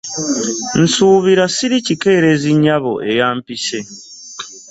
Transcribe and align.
Nsuubira 0.81 1.45
Siri 1.55 1.77
kikeerezi 1.85 2.49
nyabo 2.63 2.93
eyambpise. 3.09 3.79